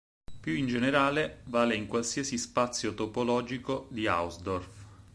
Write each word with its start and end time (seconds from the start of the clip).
Più 0.39 0.51
in 0.53 0.65
generale, 0.65 1.43
vale 1.45 1.75
in 1.75 1.85
qualsiasi 1.85 2.39
spazio 2.39 2.95
topologico 2.95 3.87
di 3.91 4.07
Hausdorff. 4.07 4.85